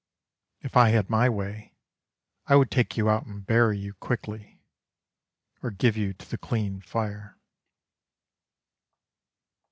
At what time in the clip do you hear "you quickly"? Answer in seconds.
3.77-4.59